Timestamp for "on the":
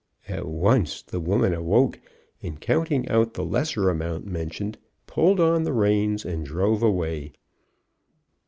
5.39-5.73